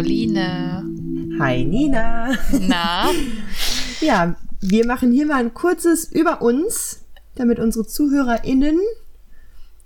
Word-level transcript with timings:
Pauline. 0.00 0.82
Hi 1.40 1.62
Nina. 1.62 2.34
Na? 2.58 3.10
ja, 4.00 4.34
wir 4.62 4.86
machen 4.86 5.12
hier 5.12 5.26
mal 5.26 5.40
ein 5.40 5.52
kurzes 5.52 6.10
über 6.10 6.40
uns, 6.40 7.04
damit 7.34 7.58
unsere 7.58 7.86
ZuhörerInnen 7.86 8.80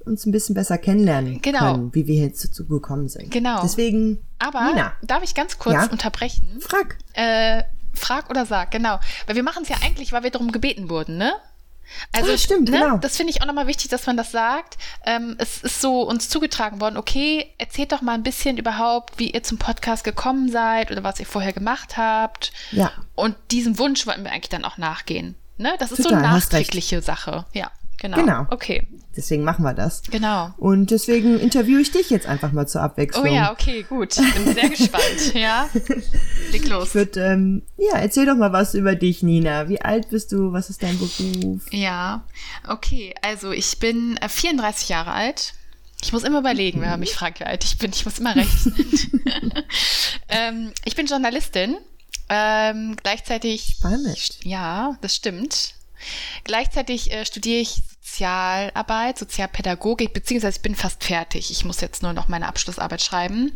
uns 0.05 0.25
ein 0.25 0.31
bisschen 0.31 0.55
besser 0.55 0.79
kennenlernen 0.79 1.43
genau. 1.43 1.73
können, 1.73 1.95
wie 1.96 2.07
wir 2.07 2.14
jetzt 2.14 2.45
dazu 2.45 2.64
gekommen 2.64 3.09
sind. 3.09 3.32
Genau. 3.32 3.61
Deswegen, 3.63 4.21
Aber 4.39 4.71
Nina. 4.71 4.93
darf 5.03 5.25
ich 5.25 5.35
ganz 5.35 5.59
kurz 5.59 5.75
Ja? 5.75 5.87
unterbrechen? 5.91 6.61
frag. 6.61 6.96
Äh, 7.15 7.65
frag 7.93 8.31
oder 8.31 8.46
sag, 8.46 8.71
genau. 8.71 9.01
Weil 9.27 9.35
wir 9.35 9.43
machen 9.43 9.65
es 9.65 9.69
ja 9.69 9.79
eigentlich, 9.85 10.12
weil 10.12 10.23
wir 10.23 10.31
darum 10.31 10.53
gebeten 10.53 10.89
wurden, 10.91 11.17
ne? 11.19 11.33
Also, 12.12 12.32
Ah, 12.32 12.39
stimmt, 12.39 12.68
ne, 12.71 12.79
genau. 12.79 12.96
das 12.99 13.17
finde 13.17 13.31
ich 13.32 13.43
auch 13.43 13.46
nochmal 13.46 13.67
wichtig, 13.67 13.89
dass 13.90 14.07
man 14.07 14.17
das 14.17 14.32
sagt. 14.32 14.77
Ähm, 15.07 15.36
es 15.39 15.63
ist 15.63 15.81
so 15.81 16.03
uns 16.03 16.29
zugetragen 16.29 16.81
worden, 16.81 16.96
okay, 16.96 17.53
erzählt 17.59 17.93
doch 17.93 18.03
mal 18.03 18.13
ein 18.14 18.22
bisschen 18.22 18.57
überhaupt, 18.59 19.18
wie 19.18 19.31
ihr 19.31 19.43
zum 19.43 19.59
Podcast 19.59 20.04
gekommen 20.04 20.50
seid 20.50 20.90
oder 20.90 21.03
was 21.04 21.21
ihr 21.21 21.26
vorher 21.26 21.53
gemacht 21.53 21.96
habt. 21.96 22.53
Ja. 22.73 22.90
Und 23.14 23.36
diesem 23.50 23.79
Wunsch 23.79 24.07
wollten 24.07 24.25
wir 24.25 24.32
eigentlich 24.32 24.49
dann 24.50 24.64
auch 24.64 24.79
nachgehen. 24.79 25.36
Ne? 25.57 25.75
Das 25.79 25.93
ist 25.93 25.99
so 25.99 26.09
Total, 26.09 26.18
eine 26.18 26.31
hast 26.31 26.53
recht. 26.53 26.53
nachträgliche 26.53 27.00
Sache. 27.03 27.45
Ja, 27.53 27.71
genau. 27.98 28.16
Genau. 28.16 28.46
Okay, 28.50 28.86
Deswegen 29.16 29.44
machen 29.44 29.64
wir 29.64 29.75
das. 29.75 30.03
genau. 30.11 30.53
Und 30.57 30.90
deswegen 30.90 31.39
interviewe 31.39 31.80
ich 31.80 31.93
dich 31.93 32.11
jetzt 32.11 32.27
einfach 32.27 32.53
mal 32.53 32.67
zur 32.67 32.83
Abwechslung. 32.83 33.25
Oh 33.25 33.33
ja, 33.33 33.53
okay, 33.53 33.84
gut. 33.89 34.17
Ich 34.19 34.34
bin 34.34 34.55
sehr 34.55 34.69
gespannt. 34.69 35.05
Ja, 35.34 35.69
leg 36.53 36.69
los. 36.69 36.89
Ich 36.89 36.94
würd, 36.94 37.17
ähm, 37.17 37.62
ja, 37.77 37.98
erzähl 37.98 38.27
doch 38.27 38.36
mal 38.36 38.53
was 38.53 38.75
über 38.75 38.94
dich, 38.94 39.22
Nina. 39.22 39.69
Wie 39.69 39.80
alt 39.80 40.11
bist 40.11 40.33
du? 40.33 40.53
Was 40.53 40.70
ist 40.70 40.83
dein 40.83 40.98
Beruf? 40.98 41.62
Ja, 41.70 42.25
okay. 42.69 43.14
Also 43.22 43.53
ich 43.53 43.78
bin 43.78 44.17
äh, 44.19 44.29
34 44.29 44.89
Jahre 44.89 45.12
alt. 45.12 45.55
Ich 46.03 46.12
muss 46.12 46.23
immer 46.25 46.41
überlegen, 46.41 46.81
wenn 46.81 46.91
man 46.91 47.01
mich 47.01 47.14
fragt, 47.14 47.41
wie 47.41 47.45
alt 47.45 47.64
ich 47.64 47.79
bin. 47.79 47.91
Ich 47.92 48.05
muss 48.05 48.19
immer 48.19 48.36
rechnen. 48.36 48.75
ähm, 50.29 50.73
ich 50.84 50.95
bin 50.97 51.06
Journalistin. 51.06 51.77
Ähm, 52.29 52.97
gleichzeitig. 53.03 53.77
Spannend. 53.79 54.39
Ja, 54.45 54.97
das 55.01 55.14
stimmt. 55.14 55.73
Gleichzeitig 56.45 57.13
äh, 57.13 57.25
studiere 57.25 57.61
ich 57.61 57.83
Sozialarbeit, 58.01 59.19
Sozialpädagogik, 59.19 60.13
beziehungsweise 60.13 60.57
ich 60.59 60.63
bin 60.63 60.75
fast 60.75 61.05
fertig. 61.05 61.51
Ich 61.51 61.65
muss 61.65 61.81
jetzt 61.81 62.03
nur 62.03 62.13
noch 62.13 62.29
meine 62.29 62.47
Abschlussarbeit 62.49 63.03
schreiben. 63.03 63.53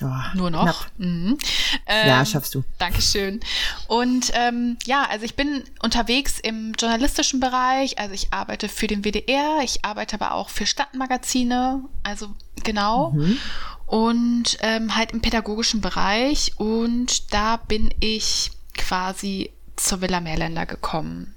Oh, 0.00 0.06
Nur 0.34 0.50
noch. 0.50 0.86
Mhm. 0.96 1.38
Ja, 1.86 2.20
Ähm, 2.20 2.26
schaffst 2.26 2.54
du. 2.54 2.64
Dankeschön. 2.78 3.40
Und 3.86 4.32
ähm, 4.34 4.78
ja, 4.84 5.06
also 5.08 5.24
ich 5.24 5.36
bin 5.36 5.62
unterwegs 5.82 6.40
im 6.40 6.72
journalistischen 6.78 7.40
Bereich. 7.40 7.98
Also 7.98 8.14
ich 8.14 8.32
arbeite 8.32 8.68
für 8.68 8.86
den 8.86 9.04
WDR, 9.04 9.60
ich 9.62 9.84
arbeite 9.84 10.14
aber 10.16 10.34
auch 10.34 10.48
für 10.48 10.66
Stadtmagazine, 10.66 11.84
also 12.02 12.28
genau. 12.64 13.10
Mhm. 13.10 13.38
Und 13.86 14.56
ähm, 14.60 14.96
halt 14.96 15.12
im 15.12 15.20
pädagogischen 15.20 15.80
Bereich. 15.80 16.52
Und 16.56 17.32
da 17.32 17.56
bin 17.58 17.92
ich 18.00 18.50
quasi 18.74 19.52
zur 19.76 20.00
Villa 20.00 20.20
Meerländer 20.20 20.66
gekommen. 20.66 21.34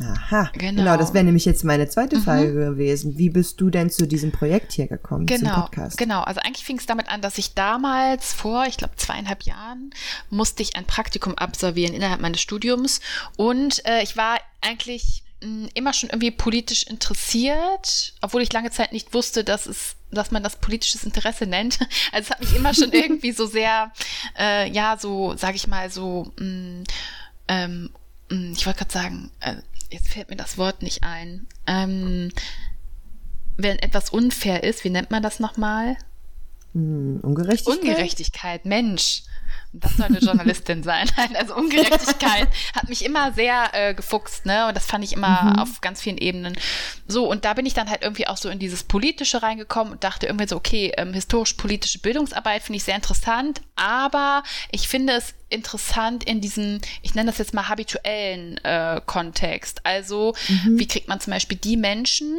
Aha, 0.00 0.50
Genau. 0.52 0.72
Mhm. 0.72 0.76
genau. 0.76 0.96
das 0.96 1.14
wäre 1.14 1.24
nämlich 1.24 1.44
jetzt 1.44 1.64
meine 1.64 1.88
zweite 1.88 2.20
Frage 2.20 2.52
gewesen. 2.52 3.18
Wie 3.18 3.30
bist 3.30 3.60
du 3.60 3.70
denn 3.70 3.90
zu 3.90 4.06
diesem 4.06 4.32
Projekt 4.32 4.72
hier 4.72 4.86
gekommen, 4.86 5.26
zum 5.26 5.38
Genau, 5.38 5.62
Podcast? 5.62 5.98
genau. 5.98 6.22
Also 6.22 6.40
eigentlich 6.40 6.64
fing 6.64 6.78
es 6.78 6.86
damit 6.86 7.08
an, 7.08 7.20
dass 7.20 7.38
ich 7.38 7.54
damals 7.54 8.32
vor, 8.32 8.66
ich 8.66 8.76
glaube 8.76 8.96
zweieinhalb 8.96 9.42
Jahren, 9.44 9.90
musste 10.30 10.62
ich 10.62 10.76
ein 10.76 10.84
Praktikum 10.84 11.34
absolvieren 11.36 11.94
innerhalb 11.94 12.20
meines 12.20 12.40
Studiums 12.40 13.00
und 13.36 13.84
äh, 13.86 14.02
ich 14.02 14.16
war 14.16 14.38
eigentlich 14.60 15.22
mh, 15.42 15.68
immer 15.74 15.92
schon 15.92 16.10
irgendwie 16.10 16.30
politisch 16.30 16.84
interessiert, 16.84 18.14
obwohl 18.20 18.42
ich 18.42 18.52
lange 18.52 18.70
Zeit 18.70 18.92
nicht 18.92 19.14
wusste, 19.14 19.44
dass 19.44 19.66
es 19.66 19.94
dass 20.10 20.30
man 20.30 20.42
das 20.42 20.56
politisches 20.56 21.04
Interesse 21.04 21.44
nennt. 21.46 21.78
Also 22.12 22.24
es 22.24 22.30
hat 22.30 22.40
mich 22.40 22.56
immer 22.56 22.72
schon 22.72 22.92
irgendwie 22.92 23.32
so 23.32 23.44
sehr, 23.46 23.92
äh, 24.38 24.70
ja, 24.70 24.96
so, 24.98 25.36
sage 25.36 25.56
ich 25.56 25.66
mal, 25.66 25.90
so, 25.90 26.32
mh, 26.38 26.84
ähm, 27.48 27.90
mh, 28.30 28.52
ich 28.56 28.64
wollte 28.64 28.78
gerade 28.78 28.92
sagen, 28.92 29.30
äh, 29.40 29.56
jetzt 29.90 30.08
fällt 30.08 30.30
mir 30.30 30.36
das 30.36 30.58
Wort 30.58 30.82
nicht 30.82 31.02
ein. 31.02 31.46
Ähm, 31.66 32.30
wenn 33.56 33.78
etwas 33.78 34.10
unfair 34.10 34.62
ist, 34.62 34.84
wie 34.84 34.90
nennt 34.90 35.10
man 35.10 35.22
das 35.22 35.40
nochmal? 35.40 35.96
Hm, 36.72 37.20
Ungerechtigkeit? 37.22 37.78
Ungerechtigkeit, 37.78 38.64
Mensch. 38.64 39.22
Das 39.72 39.96
soll 39.96 40.06
eine 40.06 40.18
Journalistin 40.18 40.82
sein. 40.82 41.08
Also 41.34 41.54
Ungerechtigkeit 41.54 42.48
hat 42.74 42.88
mich 42.88 43.04
immer 43.04 43.32
sehr 43.32 43.70
äh, 43.72 43.94
gefuchst, 43.94 44.46
ne? 44.46 44.66
Und 44.66 44.76
das 44.76 44.86
fand 44.86 45.04
ich 45.04 45.12
immer 45.12 45.60
auf 45.60 45.80
ganz 45.80 46.00
vielen 46.00 46.18
Ebenen. 46.18 46.56
So, 47.06 47.28
und 47.28 47.44
da 47.44 47.54
bin 47.54 47.66
ich 47.66 47.74
dann 47.74 47.90
halt 47.90 48.02
irgendwie 48.02 48.26
auch 48.26 48.36
so 48.36 48.48
in 48.48 48.58
dieses 48.58 48.82
Politische 48.82 49.42
reingekommen 49.42 49.92
und 49.92 50.04
dachte 50.04 50.26
irgendwie 50.26 50.48
so, 50.48 50.56
okay, 50.56 50.92
ähm, 50.96 51.12
historisch-politische 51.12 51.98
Bildungsarbeit 52.00 52.62
finde 52.62 52.78
ich 52.78 52.84
sehr 52.84 52.96
interessant, 52.96 53.60
aber 53.76 54.42
ich 54.72 54.88
finde 54.88 55.14
es 55.14 55.34
interessant 55.50 56.24
in 56.24 56.40
diesem, 56.40 56.80
ich 57.02 57.14
nenne 57.14 57.30
das 57.30 57.38
jetzt 57.38 57.54
mal 57.54 57.68
habituellen 57.68 58.58
äh, 58.64 59.00
Kontext. 59.04 59.84
Also, 59.84 60.34
wie 60.66 60.86
kriegt 60.86 61.08
man 61.08 61.20
zum 61.20 61.32
Beispiel 61.32 61.58
die 61.58 61.76
Menschen, 61.76 62.34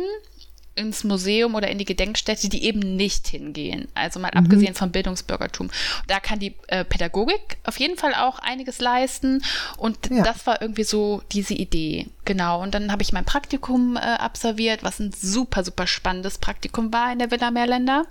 ins 0.76 1.04
Museum 1.04 1.56
oder 1.56 1.68
in 1.70 1.78
die 1.78 1.86
Gedenkstätte, 1.86 2.48
die 2.50 2.64
eben 2.64 2.80
nicht 2.96 3.28
hingehen. 3.28 3.88
Also 3.96 4.20
mal 4.20 4.32
abgesehen 4.32 4.76
vom 4.76 4.92
Bildungsbürgertum. 4.92 5.70
Da 6.08 6.20
kann 6.20 6.40
die 6.40 6.56
äh, 6.68 6.86
Pädagogik 6.86 7.58
auf 7.66 7.78
jeden 7.80 7.98
Fall 7.98 8.14
auch 8.16 8.40
einiges 8.40 8.80
leisten. 8.80 9.44
Und 9.78 10.10
Ja. 10.10 10.24
das 10.24 10.48
war 10.48 10.62
irgendwie 10.62 10.84
so 10.84 11.22
diese 11.32 11.54
Idee. 11.54 12.08
Genau. 12.24 12.62
Und 12.62 12.74
dann 12.74 12.92
habe 12.92 13.02
ich 13.02 13.12
mein 13.12 13.26
Praktikum 13.26 13.98
äh, 13.98 14.00
absolviert, 14.00 14.84
was 14.84 15.00
ein 15.00 15.12
super, 15.12 15.64
super 15.64 15.86
spannendes 15.88 16.38
Praktikum 16.38 16.94
war 16.94 17.12
in 17.12 17.20
der 17.20 17.32
Villa 17.32 17.52
Meerländer. 17.52 18.06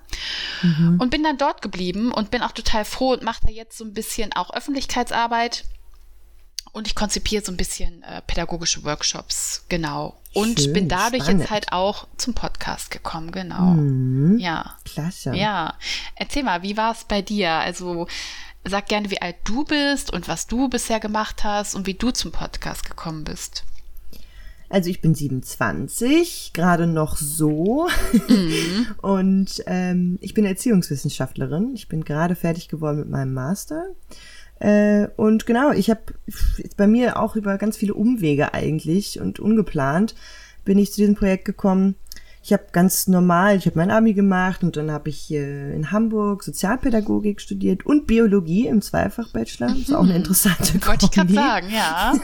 Und 0.98 1.10
bin 1.10 1.22
dann 1.22 1.38
dort 1.38 1.62
geblieben 1.62 2.12
und 2.12 2.30
bin 2.30 2.42
auch 2.42 2.52
total 2.52 2.84
froh 2.84 3.12
und 3.12 3.22
mache 3.22 3.46
da 3.46 3.52
jetzt 3.52 3.78
so 3.78 3.84
ein 3.84 3.94
bisschen 3.94 4.32
auch 4.34 4.52
Öffentlichkeitsarbeit. 4.52 5.64
Und 6.72 6.86
ich 6.86 6.94
konzipiere 6.94 7.44
so 7.44 7.52
ein 7.52 7.56
bisschen 7.56 8.02
äh, 8.02 8.22
pädagogische 8.26 8.84
Workshops, 8.84 9.64
genau. 9.68 10.16
Und 10.34 10.60
Schön, 10.60 10.72
bin 10.72 10.88
dadurch 10.88 11.24
spannend. 11.24 11.42
jetzt 11.42 11.50
halt 11.50 11.72
auch 11.72 12.06
zum 12.16 12.34
Podcast 12.34 12.90
gekommen, 12.90 13.32
genau. 13.32 13.74
Mhm. 13.74 14.38
Ja. 14.38 14.76
Klasse. 14.84 15.34
Ja. 15.34 15.74
Erzähl 16.14 16.42
mal, 16.44 16.62
wie 16.62 16.76
war 16.76 16.92
es 16.92 17.04
bei 17.04 17.22
dir? 17.22 17.50
Also 17.50 18.06
sag 18.64 18.86
gerne, 18.88 19.10
wie 19.10 19.22
alt 19.22 19.36
du 19.44 19.64
bist 19.64 20.12
und 20.12 20.28
was 20.28 20.46
du 20.46 20.68
bisher 20.68 21.00
gemacht 21.00 21.44
hast 21.44 21.74
und 21.74 21.86
wie 21.86 21.94
du 21.94 22.10
zum 22.10 22.32
Podcast 22.32 22.88
gekommen 22.88 23.24
bist. 23.24 23.64
Also 24.70 24.90
ich 24.90 25.00
bin 25.00 25.14
27, 25.14 26.52
gerade 26.52 26.86
noch 26.86 27.16
so. 27.16 27.88
Mhm. 28.28 28.86
Und 29.00 29.62
ähm, 29.66 30.18
ich 30.20 30.34
bin 30.34 30.44
Erziehungswissenschaftlerin. 30.44 31.72
Ich 31.74 31.88
bin 31.88 32.04
gerade 32.04 32.34
fertig 32.34 32.68
geworden 32.68 32.98
mit 32.98 33.08
meinem 33.08 33.32
Master. 33.32 33.86
Äh, 34.60 35.08
und 35.16 35.46
genau, 35.46 35.70
ich 35.72 35.90
habe 35.90 36.00
bei 36.76 36.86
mir 36.86 37.20
auch 37.20 37.36
über 37.36 37.58
ganz 37.58 37.76
viele 37.76 37.94
Umwege 37.94 38.54
eigentlich 38.54 39.20
und 39.20 39.38
ungeplant 39.38 40.14
bin 40.64 40.78
ich 40.78 40.92
zu 40.92 41.00
diesem 41.00 41.14
Projekt 41.14 41.44
gekommen. 41.44 41.94
Ich 42.42 42.52
habe 42.52 42.64
ganz 42.72 43.08
normal, 43.08 43.56
ich 43.56 43.66
habe 43.66 43.78
mein 43.78 43.90
Abi 43.90 44.14
gemacht 44.14 44.62
und 44.62 44.76
dann 44.76 44.90
habe 44.90 45.10
ich 45.10 45.30
äh, 45.30 45.74
in 45.74 45.90
Hamburg 45.90 46.42
Sozialpädagogik 46.42 47.40
studiert 47.40 47.84
und 47.84 48.06
Biologie 48.06 48.66
im 48.66 48.80
Zweifach-Bachelor. 48.80 49.68
Das 49.68 49.78
ist 49.78 49.92
auch 49.92 50.04
eine 50.04 50.16
interessante 50.16 50.74
Mhm. 50.74 50.86
Wollte 50.86 51.06
ich 51.06 51.10
gerade 51.10 51.28
Kombi 51.28 51.34
sagen, 51.34 51.68
ja. 51.70 52.14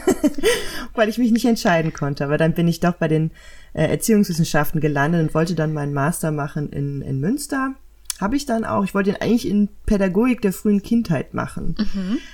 weil 0.95 1.09
ich 1.09 1.17
mich 1.17 1.31
nicht 1.31 1.45
entscheiden 1.45 1.93
konnte. 1.93 2.23
Aber 2.23 2.37
dann 2.37 2.53
bin 2.53 2.67
ich 2.67 2.79
doch 2.79 2.93
bei 2.93 3.07
den 3.07 3.31
äh, 3.73 3.87
Erziehungswissenschaften 3.87 4.81
gelandet 4.81 5.21
und 5.21 5.33
wollte 5.35 5.53
dann 5.53 5.73
meinen 5.73 5.93
Master 5.93 6.31
machen 6.31 6.69
in, 6.69 7.01
in 7.01 7.19
Münster. 7.19 7.75
Habe 8.19 8.37
ich 8.37 8.45
dann 8.45 8.63
auch. 8.63 8.85
Ich 8.85 8.93
wollte 8.93 9.09
ihn 9.09 9.17
eigentlich 9.19 9.47
in 9.47 9.67
Pädagogik 9.85 10.41
der 10.41 10.53
frühen 10.53 10.81
Kindheit 10.81 11.33
machen. 11.33 11.75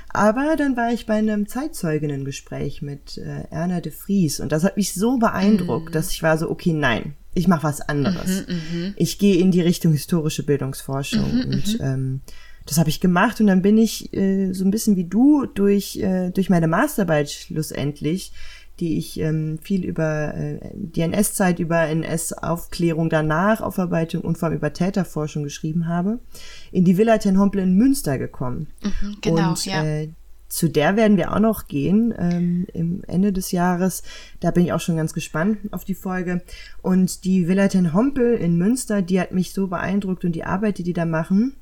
Aber 0.09 0.55
dann 0.55 0.77
war 0.77 0.93
ich 0.93 1.07
bei 1.07 1.15
einem 1.15 1.47
Zeitzeuginnengespräch 1.47 2.81
mit 2.83 3.17
äh, 3.17 3.45
Erna 3.49 3.81
de 3.81 3.91
Vries 3.91 4.39
und 4.39 4.51
das 4.51 4.63
hat 4.63 4.77
mich 4.77 4.93
so 4.93 5.17
beeindruckt, 5.17 5.95
dass 5.95 6.11
ich 6.11 6.21
war 6.21 6.37
so, 6.37 6.51
okay, 6.51 6.73
nein, 6.73 7.15
ich 7.33 7.47
mache 7.47 7.63
was 7.63 7.81
anderes. 7.81 8.43
Ich 8.95 9.17
gehe 9.17 9.37
in 9.37 9.51
die 9.51 9.61
Richtung 9.61 9.91
historische 9.93 10.43
Bildungsforschung 10.43 11.45
und 11.47 11.79
ähm, 11.81 12.21
das 12.65 12.77
habe 12.77 12.89
ich 12.89 12.99
gemacht 12.99 13.41
und 13.41 13.47
dann 13.47 13.61
bin 13.63 13.77
ich 13.77 14.13
äh, 14.13 14.53
so 14.53 14.63
ein 14.63 14.71
bisschen 14.71 14.95
wie 14.95 15.05
du 15.05 15.45
durch, 15.47 15.97
äh, 15.97 16.29
durch 16.29 16.49
meine 16.49 16.67
Masterarbeit 16.67 17.31
schlussendlich, 17.31 18.33
die 18.81 18.97
ich 18.97 19.19
ähm, 19.19 19.59
viel 19.61 19.85
über 19.85 20.33
äh, 20.33 20.59
die 20.73 21.01
NS-Zeit, 21.01 21.59
über 21.59 21.87
NS-Aufklärung 21.87 23.09
danach, 23.09 23.61
Aufarbeitung 23.61 24.21
und 24.23 24.37
vor 24.37 24.49
allem 24.49 24.57
über 24.57 24.73
Täterforschung 24.73 25.43
geschrieben 25.43 25.87
habe, 25.87 26.19
in 26.71 26.83
die 26.83 26.97
Villa 26.97 27.19
Ten 27.19 27.39
Hompel 27.39 27.61
in 27.61 27.75
Münster 27.75 28.17
gekommen. 28.17 28.67
genau, 29.21 29.49
und 29.49 29.65
ja. 29.65 29.83
äh, 29.83 30.09
zu 30.49 30.67
der 30.67 30.97
werden 30.97 31.15
wir 31.15 31.31
auch 31.31 31.39
noch 31.39 31.67
gehen 31.67 32.13
ähm, 32.17 32.67
im 32.73 33.03
Ende 33.07 33.31
des 33.31 33.51
Jahres. 33.51 34.03
Da 34.41 34.51
bin 34.51 34.65
ich 34.65 34.73
auch 34.73 34.81
schon 34.81 34.97
ganz 34.97 35.13
gespannt 35.13 35.59
auf 35.71 35.85
die 35.85 35.95
Folge. 35.95 36.41
Und 36.81 37.23
die 37.23 37.47
Villa 37.47 37.69
Ten 37.69 37.93
Hompel 37.93 38.33
in 38.33 38.57
Münster, 38.57 39.01
die 39.01 39.21
hat 39.21 39.31
mich 39.31 39.53
so 39.53 39.67
beeindruckt 39.67 40.25
und 40.25 40.33
die 40.33 40.43
Arbeit, 40.43 40.79
die 40.79 40.83
die 40.83 40.93
da 40.93 41.05
machen. 41.05 41.55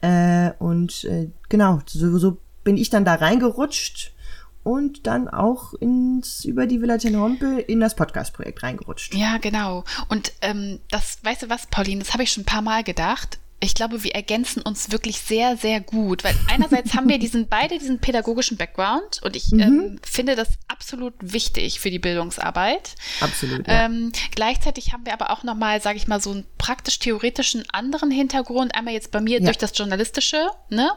Äh, 0.00 0.52
und 0.60 1.04
äh, 1.04 1.28
genau, 1.48 1.80
so, 1.86 2.16
so 2.16 2.38
bin 2.64 2.76
ich 2.76 2.88
dann 2.88 3.04
da 3.04 3.16
reingerutscht 3.16 4.14
und 4.62 5.06
dann 5.06 5.28
auch 5.28 5.74
ins 5.74 6.44
über 6.44 6.66
die 6.66 6.80
Villa 6.80 6.98
Ten 6.98 7.18
Hompel 7.18 7.58
in 7.58 7.80
das 7.80 7.96
Podcast-Projekt 7.96 8.62
reingerutscht. 8.62 9.14
Ja, 9.14 9.38
genau. 9.38 9.84
Und 10.08 10.32
ähm, 10.40 10.80
das, 10.90 11.18
weißt 11.22 11.42
du 11.42 11.50
was, 11.50 11.66
Pauline, 11.66 12.02
das 12.02 12.12
habe 12.12 12.22
ich 12.22 12.32
schon 12.32 12.42
ein 12.42 12.46
paar 12.46 12.62
Mal 12.62 12.84
gedacht. 12.84 13.38
ich 13.60 13.74
glaube, 13.74 14.02
wir 14.02 14.14
ergänzen 14.14 14.60
uns 14.60 14.90
wirklich 14.90 15.18
sehr, 15.18 15.56
sehr 15.56 15.80
gut, 15.80 16.24
weil 16.24 16.34
einerseits 16.48 16.94
haben 16.94 17.08
wir 17.08 17.18
diesen 17.18 17.48
beide 17.50 17.78
diesen 17.78 18.00
pädagogischen 18.00 18.56
Background 18.56 19.20
und 19.22 19.36
ich 19.36 19.52
mhm. 19.52 19.60
ähm, 19.60 20.00
finde 20.02 20.34
das 20.34 20.48
absolut 20.68 21.14
wichtig 21.20 21.78
für 21.78 21.90
die 21.90 22.00
Bildungsarbeit. 22.00 22.96
Absolut. 23.20 23.66
Ja. 23.68 23.86
Ähm, 23.86 24.12
gleichzeitig 24.34 24.92
haben 24.92 25.06
wir 25.06 25.12
aber 25.12 25.30
auch 25.30 25.44
nochmal, 25.44 25.80
sage 25.80 25.96
ich 25.96 26.08
mal, 26.08 26.20
so 26.20 26.30
einen 26.32 26.44
praktisch-theoretischen 26.58 27.64
anderen 27.72 28.10
Hintergrund. 28.10 28.74
Einmal 28.74 28.94
jetzt 28.94 29.12
bei 29.12 29.20
mir 29.20 29.38
ja. 29.38 29.44
durch 29.44 29.58
das 29.58 29.76
Journalistische, 29.76 30.48
ne? 30.68 30.90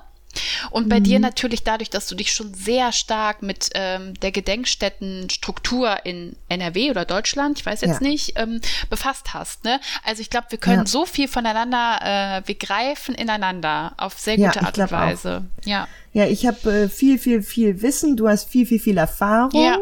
Und 0.71 0.89
bei 0.89 0.99
mhm. 0.99 1.03
dir 1.03 1.19
natürlich 1.19 1.63
dadurch, 1.63 1.89
dass 1.89 2.07
du 2.07 2.15
dich 2.15 2.31
schon 2.31 2.53
sehr 2.53 2.91
stark 2.91 3.41
mit 3.41 3.69
ähm, 3.73 4.13
der 4.19 4.31
Gedenkstättenstruktur 4.31 6.05
in 6.05 6.35
NRW 6.49 6.91
oder 6.91 7.05
Deutschland, 7.05 7.59
ich 7.59 7.65
weiß 7.65 7.81
jetzt 7.81 8.01
ja. 8.01 8.07
nicht, 8.07 8.33
ähm, 8.37 8.61
befasst 8.89 9.33
hast. 9.33 9.63
Ne? 9.63 9.79
Also 10.03 10.21
ich 10.21 10.29
glaube, 10.29 10.47
wir 10.49 10.57
können 10.57 10.79
ja. 10.79 10.85
so 10.85 11.05
viel 11.05 11.27
voneinander, 11.27 11.99
äh, 12.01 12.47
wir 12.47 12.55
greifen 12.55 13.15
ineinander 13.15 13.93
auf 13.97 14.19
sehr 14.19 14.37
gute 14.37 14.59
ja, 14.59 14.65
Art 14.65 14.77
und 14.77 14.91
Weise. 14.91 15.45
Auch. 15.61 15.67
Ja. 15.67 15.87
Ja, 16.13 16.25
ich 16.25 16.45
habe 16.45 16.71
äh, 16.71 16.89
viel, 16.89 17.19
viel, 17.19 17.41
viel 17.41 17.81
Wissen, 17.81 18.15
du 18.15 18.29
hast 18.29 18.49
viel, 18.49 18.65
viel, 18.65 18.79
viel 18.79 18.97
Erfahrung. 18.97 19.61
Ja 19.61 19.79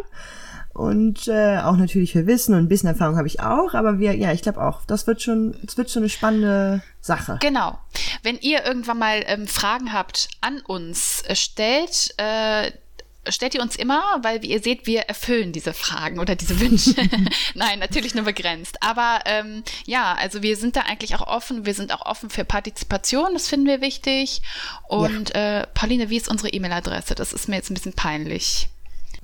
und 0.74 1.28
äh, 1.28 1.60
auch 1.60 1.78
natürlich 1.78 2.14
für 2.14 2.26
Wissen 2.26 2.56
und 2.56 2.62
ein 2.62 2.68
bisschen 2.68 2.90
Erfahrung 2.90 3.16
habe 3.16 3.28
ich 3.28 3.42
auch, 3.42 3.76
aber 3.76 4.00
wir, 4.00 4.16
ja, 4.16 4.32
ich 4.32 4.42
glaube 4.42 4.62
auch, 4.62 4.84
das 4.86 5.06
wird 5.06 5.22
schon, 5.22 5.56
es 5.66 5.78
wird 5.78 5.92
schon 5.92 6.02
eine 6.02 6.10
spannende 6.10 6.82
Sache. 7.00 7.38
Genau. 7.42 7.78
Wenn 8.24 8.40
ihr 8.40 8.66
irgendwann 8.66 8.98
mal 8.98 9.24
ähm, 9.28 9.46
Fragen 9.48 9.94
habt 9.94 10.30
an 10.42 10.62
uns, 10.62 11.22
äh, 11.28 11.36
stellt 11.36 12.16
äh, 12.18 12.72
stellt 13.30 13.56
ihr 13.56 13.62
uns 13.62 13.76
immer, 13.76 14.02
weil 14.22 14.42
wie 14.42 14.48
ihr 14.48 14.62
seht, 14.62 14.86
wir 14.86 15.02
erfüllen 15.02 15.54
diese 15.54 15.74
Fragen 15.74 16.20
oder 16.20 16.36
diese 16.36 16.60
Wünsche. 16.60 16.96
Nein, 17.54 17.80
natürlich 17.80 18.16
nur 18.16 18.26
begrenzt. 18.26 18.78
Aber 18.82 19.20
ähm, 19.26 19.64
ja, 19.86 20.16
also 20.16 20.42
wir 20.42 20.58
sind 20.58 20.76
da 20.76 20.82
eigentlich 20.82 21.16
auch 21.16 21.28
offen. 21.28 21.66
Wir 21.66 21.74
sind 21.74 21.94
auch 21.94 22.06
offen 22.06 22.30
für 22.30 22.44
Partizipation, 22.46 23.34
das 23.34 23.48
finden 23.48 23.68
wir 23.68 23.80
wichtig. 23.80 24.42
Und 24.88 25.34
ja. 25.36 25.62
äh, 25.62 25.68
Pauline, 25.74 26.10
wie 26.10 26.18
ist 26.18 26.30
unsere 26.30 26.50
E-Mail-Adresse? 26.50 27.16
Das 27.16 27.32
ist 27.32 27.48
mir 27.48 27.58
jetzt 27.58 27.70
ein 27.70 27.76
bisschen 27.76 27.94
peinlich 27.94 28.70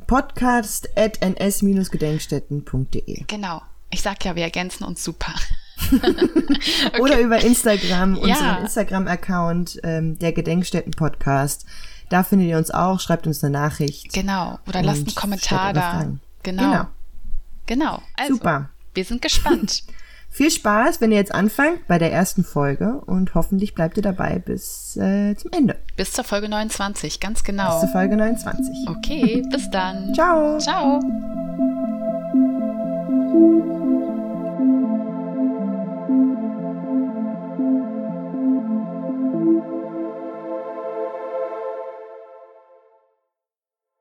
podcast 0.10 0.90
at 0.98 1.22
ns-gedenkstätten.de. 1.22 3.26
Genau. 3.28 3.62
Ich 3.92 4.02
sag 4.02 4.26
ja, 4.26 4.36
wir 4.36 4.42
ergänzen 4.42 4.84
uns 4.84 5.04
super. 5.04 5.36
okay. 5.94 7.00
Oder 7.00 7.20
über 7.20 7.44
Instagram, 7.44 8.18
unseren 8.18 8.30
ja. 8.30 8.58
Instagram-Account, 8.58 9.82
ähm, 9.84 10.18
der 10.18 10.32
Gedenkstätten-Podcast. 10.32 11.68
Da 12.10 12.24
findet 12.24 12.50
ihr 12.50 12.58
uns 12.58 12.72
auch, 12.72 13.00
schreibt 13.00 13.28
uns 13.28 13.44
eine 13.44 13.54
Nachricht. 13.54 14.12
Genau. 14.12 14.58
Oder 14.68 14.82
lasst 14.82 15.06
einen 15.06 15.14
Kommentar 15.14 15.74
da. 15.74 16.12
Genau. 16.42 16.64
Genau. 16.64 16.88
genau. 17.68 18.02
Also, 18.18 18.34
Super. 18.34 18.72
Wir 18.96 19.06
sind 19.06 19.22
gespannt. 19.22 19.84
Viel 20.30 20.52
Spaß, 20.52 21.02
wenn 21.02 21.12
ihr 21.12 21.18
jetzt 21.18 21.34
anfangt 21.34 21.88
bei 21.88 21.98
der 21.98 22.12
ersten 22.12 22.44
Folge 22.44 23.02
und 23.06 23.34
hoffentlich 23.36 23.74
bleibt 23.74 23.98
ihr 23.98 24.04
dabei 24.04 24.40
bis 24.40 24.96
äh, 24.96 25.36
zum 25.36 25.52
Ende. 25.52 25.76
Bis 25.98 26.14
zur 26.14 26.24
Folge 26.24 26.48
29, 26.48 27.20
ganz 27.20 27.44
genau. 27.44 27.72
Bis 27.72 27.82
zur 27.82 27.90
Folge 27.90 28.16
29. 28.16 28.88
Okay, 28.88 29.44
bis 29.50 29.70
dann. 29.72 30.14
Ciao. 30.14 30.58
Ciao. 30.60 31.00